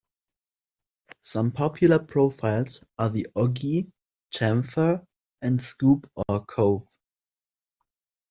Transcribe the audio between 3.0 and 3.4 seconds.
the